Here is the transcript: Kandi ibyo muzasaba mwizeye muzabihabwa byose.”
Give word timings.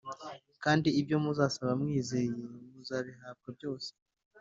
Kandi 0.63 0.89
ibyo 0.99 1.15
muzasaba 1.23 1.71
mwizeye 1.81 2.31
muzabihabwa 2.73 3.47
byose.” 3.57 3.89